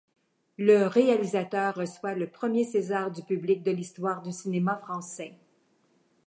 [0.57, 5.37] Le réalisateur reçoit le premier César du public de l'histoire du cinéma français.